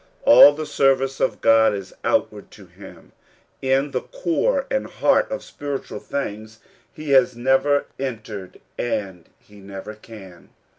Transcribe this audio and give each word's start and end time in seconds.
All 0.23 0.51
the 0.53 0.65
service 0.65 1.19
of 1.19 1.41
God 1.41 1.75
is 1.75 1.93
outward 2.03 2.49
to 2.57 2.65
him; 2.65 3.11
into 3.61 3.91
the 3.91 4.01
core 4.01 4.65
and 4.71 4.87
heart 4.87 5.29
of 5.29 5.43
spiritual 5.43 5.99
things 5.99 6.57
he 6.91 7.11
has 7.11 7.35
never 7.35 7.85
entered, 7.99 8.59
and 8.79 9.29
he 9.37 9.59
never 9.59 9.93
can. 9.93 10.49